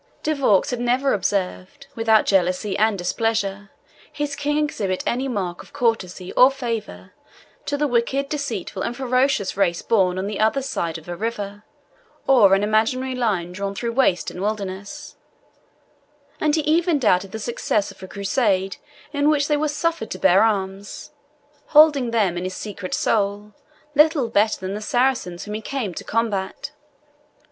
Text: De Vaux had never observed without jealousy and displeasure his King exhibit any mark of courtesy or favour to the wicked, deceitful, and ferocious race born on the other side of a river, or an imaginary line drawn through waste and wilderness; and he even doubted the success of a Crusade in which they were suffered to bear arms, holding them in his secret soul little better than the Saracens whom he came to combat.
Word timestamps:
De 0.23 0.33
Vaux 0.33 0.67
had 0.71 0.79
never 0.79 1.13
observed 1.13 1.85
without 1.93 2.25
jealousy 2.25 2.75
and 2.75 2.97
displeasure 2.97 3.69
his 4.11 4.35
King 4.35 4.57
exhibit 4.57 5.03
any 5.05 5.27
mark 5.27 5.61
of 5.61 5.73
courtesy 5.73 6.31
or 6.33 6.49
favour 6.49 7.13
to 7.67 7.77
the 7.77 7.87
wicked, 7.87 8.27
deceitful, 8.27 8.81
and 8.81 8.97
ferocious 8.97 9.55
race 9.55 9.83
born 9.83 10.17
on 10.17 10.25
the 10.25 10.39
other 10.39 10.63
side 10.63 10.97
of 10.97 11.07
a 11.07 11.15
river, 11.15 11.63
or 12.25 12.55
an 12.55 12.63
imaginary 12.63 13.13
line 13.13 13.51
drawn 13.51 13.75
through 13.75 13.91
waste 13.91 14.31
and 14.31 14.41
wilderness; 14.41 15.17
and 16.39 16.55
he 16.55 16.61
even 16.61 16.97
doubted 16.97 17.31
the 17.31 17.37
success 17.37 17.91
of 17.91 18.01
a 18.01 18.07
Crusade 18.07 18.77
in 19.13 19.29
which 19.29 19.47
they 19.47 19.55
were 19.55 19.67
suffered 19.67 20.09
to 20.09 20.17
bear 20.17 20.41
arms, 20.41 21.11
holding 21.67 22.09
them 22.09 22.39
in 22.39 22.43
his 22.43 22.55
secret 22.55 22.95
soul 22.95 23.53
little 23.93 24.29
better 24.29 24.61
than 24.61 24.73
the 24.73 24.81
Saracens 24.81 25.43
whom 25.43 25.53
he 25.53 25.61
came 25.61 25.93
to 25.93 26.03
combat. 26.03 26.71